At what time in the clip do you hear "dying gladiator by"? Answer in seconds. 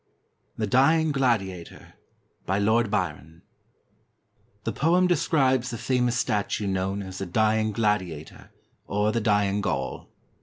0.65-2.57